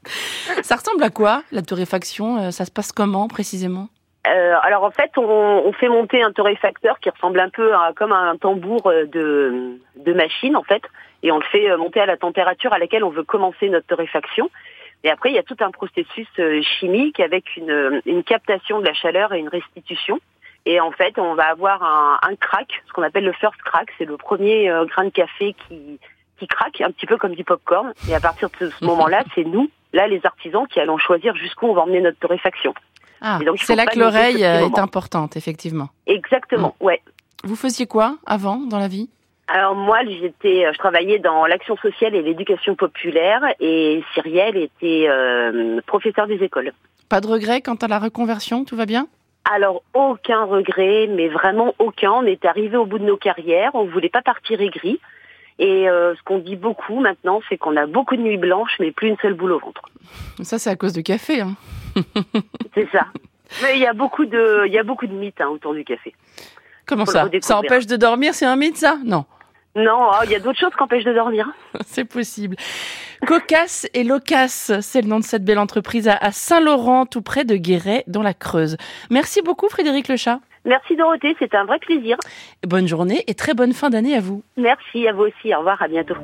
Ça 0.69 0.77
ressemble 0.77 1.03
à 1.03 1.09
quoi 1.09 1.45
la 1.51 1.63
torréfaction 1.63 2.37
Euh, 2.37 2.51
Ça 2.51 2.67
se 2.67 2.71
passe 2.71 2.93
comment 2.93 3.27
précisément? 3.27 3.89
Euh, 4.27 4.55
alors 4.61 4.85
en 4.85 4.91
fait, 4.91 5.11
on, 5.17 5.23
on 5.65 5.73
fait 5.73 5.89
monter 5.89 6.23
un 6.23 6.31
torréfacteur 6.31 6.99
qui 7.01 7.09
ressemble 7.09 7.41
un 7.41 7.49
peu 7.49 7.73
à 7.75 7.95
comme 7.97 8.13
un 8.13 8.37
tambour 8.37 8.87
euh, 8.89 9.07
de, 9.07 9.79
de 9.97 10.13
machine 10.13 10.57
en 10.57 10.63
fait, 10.63 10.83
et 11.23 11.33
on 11.33 11.39
le 11.39 11.45
fait 11.47 11.71
euh, 11.71 11.79
monter 11.79 12.01
à 12.01 12.05
la 12.05 12.19
température 12.19 12.75
à 12.75 12.79
laquelle 12.79 13.03
on 13.03 13.09
veut 13.09 13.23
commencer 13.23 13.71
notre 13.71 13.87
torréfaction. 13.87 14.51
Et 15.05 15.11
après, 15.11 15.31
il 15.31 15.37
y 15.37 15.39
a 15.39 15.43
tout 15.43 15.57
un 15.61 15.71
processus 15.71 16.29
chimique 16.79 17.19
avec 17.19 17.57
une, 17.57 18.03
une 18.05 18.23
captation 18.23 18.79
de 18.81 18.85
la 18.85 18.93
chaleur 18.93 19.33
et 19.33 19.39
une 19.39 19.49
restitution. 19.49 20.21
Et 20.67 20.81
en 20.81 20.91
fait, 20.91 21.19
on 21.19 21.33
va 21.35 21.45
avoir 21.45 21.83
un, 21.83 22.19
un 22.21 22.37
crack, 22.37 22.83
ce 22.87 22.93
qu'on 22.93 23.05
appelle 23.05 23.25
le 23.25 23.33
first 23.33 23.63
crack. 23.63 23.89
C'est 23.97 24.05
le 24.05 24.19
premier 24.19 24.71
grain 24.91 25.05
de 25.07 25.11
café 25.11 25.55
qui, 25.67 25.99
qui 26.39 26.47
craque, 26.47 26.83
un 26.83 26.91
petit 26.91 27.07
peu 27.07 27.17
comme 27.17 27.35
du 27.35 27.45
popcorn. 27.45 27.95
Et 28.11 28.15
à 28.15 28.21
partir 28.21 28.51
de 28.61 28.69
ce 28.69 28.85
moment-là, 28.85 29.23
c'est 29.35 29.45
nous, 29.45 29.71
là, 29.93 30.07
les 30.07 30.21
artisans, 30.25 30.67
qui 30.67 30.81
allons 30.81 30.99
choisir 30.99 31.35
jusqu'où 31.37 31.67
on 31.67 31.75
va 31.75 31.83
emmener 31.83 32.01
notre 32.01 32.19
torréfaction. 32.19 32.75
Ah, 33.21 33.41
c'est 33.57 33.75
là 33.75 33.87
que 33.87 33.99
l'oreille 33.99 34.45
euh, 34.45 34.67
est 34.67 34.79
importante, 34.79 35.37
effectivement. 35.37 35.89
Exactement, 36.07 36.77
ouais. 36.81 37.03
Vous 37.45 37.57
faisiez 37.57 37.87
quoi 37.87 38.17
avant 38.27 38.59
dans 38.59 38.79
la 38.79 38.89
vie? 38.89 39.09
Alors 39.49 39.75
moi, 39.75 39.99
j'étais, 40.05 40.67
je 40.73 40.79
travaillais 40.79 41.19
dans 41.19 41.47
l'action 41.47 41.77
sociale 41.79 42.15
et 42.15 42.23
l'éducation 42.23 42.75
populaire, 42.75 43.41
et 43.61 44.05
Cyrielle 44.13 44.57
était 44.57 45.07
euh, 45.09 45.81
professeur 45.87 46.27
des 46.27 46.43
écoles. 46.45 46.73
Pas 47.09 47.21
de 47.21 47.27
regret 47.27 47.63
quant 47.63 47.75
à 47.77 47.89
la 47.89 47.99
reconversion? 47.99 48.65
Tout 48.65 48.77
va 48.77 48.87
bien? 48.87 49.09
Alors 49.51 49.83
aucun 49.95 50.45
regret, 50.45 51.09
mais 51.09 51.29
vraiment 51.29 51.75
aucun. 51.79 52.13
On 52.13 52.25
est 52.25 52.45
arrivé 52.45 52.77
au 52.77 52.85
bout 52.85 52.99
de 52.99 53.05
nos 53.05 53.17
carrières, 53.17 53.71
on 53.75 53.87
voulait 53.87 54.11
pas 54.11 54.21
partir 54.21 54.61
aigri. 54.61 55.01
Et 55.59 55.89
euh, 55.89 56.15
ce 56.15 56.23
qu'on 56.23 56.39
dit 56.39 56.57
beaucoup 56.57 57.01
maintenant, 57.01 57.41
c'est 57.49 57.57
qu'on 57.57 57.77
a 57.77 57.87
beaucoup 57.87 58.17
de 58.17 58.23
nuits 58.23 58.37
blanches, 58.37 58.77
mais 58.79 58.93
plus 58.93 59.09
une 59.09 59.17
seule 59.21 59.35
boule 59.35 59.53
au 59.53 59.59
ventre. 59.59 59.83
Ça, 60.43 60.59
c'est 60.59 60.71
à 60.71 60.77
cause 60.77 60.93
du 60.93 61.03
café. 61.03 61.41
Hein. 61.41 61.57
C'est 62.75 62.89
ça. 62.93 63.07
Mais 63.63 63.75
il 63.75 63.81
y 63.81 63.87
a 63.87 63.93
beaucoup 63.93 64.25
de, 64.25 64.65
il 64.67 64.73
y 64.73 64.79
a 64.79 64.85
beaucoup 64.85 65.07
de 65.07 65.15
mythes 65.15 65.41
hein, 65.41 65.49
autour 65.49 65.75
du 65.75 65.85
café. 65.85 66.15
Comment 66.87 67.07
Faut 67.07 67.13
ça? 67.13 67.29
Ça 67.41 67.59
empêche 67.59 67.87
de 67.87 67.97
dormir 67.97 68.35
C'est 68.35 68.47
un 68.47 68.57
mythe, 68.57 68.77
ça? 68.77 68.99
Non. 69.05 69.25
Non, 69.75 70.11
oh, 70.11 70.25
il 70.25 70.31
y 70.31 70.35
a 70.35 70.41
d'autres 70.41 70.59
choses 70.59 70.75
qui 70.77 70.83
empêchent 70.83 71.05
de 71.05 71.13
dormir. 71.13 71.49
C'est 71.87 72.05
possible. 72.05 72.57
Cocas 73.27 73.87
et 73.95 74.05
Locas, 74.05 74.73
c'est 74.81 75.03
le 75.03 75.09
nom 75.09 75.19
de 75.19 75.25
cette 75.25 75.45
belle 75.45 75.59
entreprise 75.59 76.09
à 76.09 76.17
à 76.17 76.31
Saint-Laurent, 76.31 77.05
tout 77.05 77.23
près 77.23 77.45
de 77.45 77.57
Guéret, 77.57 78.05
dans 78.07 78.23
la 78.23 78.33
Creuse. 78.33 78.77
Merci 79.11 79.43
beaucoup, 79.43 79.69
Frédéric 79.69 80.09
Lechat. 80.09 80.41
Merci 80.69 80.97
Dorothée, 80.97 81.35
c'était 81.39 81.57
un 81.57 81.65
vrai 81.65 81.79
plaisir. 81.79 82.19
Bonne 82.67 82.87
journée 82.87 83.25
et 83.27 83.35
très 83.35 83.55
bonne 83.55 83.73
fin 83.73 83.89
d'année 83.89 84.15
à 84.15 84.21
vous. 84.21 84.43
Merci 84.59 85.09
à 85.09 85.15
vous 85.15 85.23
aussi. 85.23 85.55
Au 85.55 85.59
revoir, 85.59 85.81
à 85.81 85.89
bientôt. 85.89 86.15